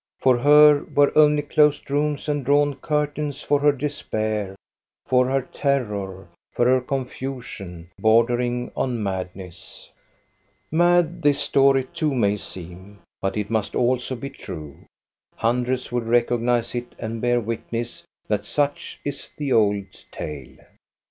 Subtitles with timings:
[0.19, 4.55] For her were only closed rooms and drawn curtains \ for her, despair;
[5.05, 9.91] for her, terror; for her, confusion, bordering on madness.
[10.71, 14.75] Mad this story too may seem, but it must also be true.
[15.35, 20.57] Hundreds will recognize it and bear witness that such is the old tale.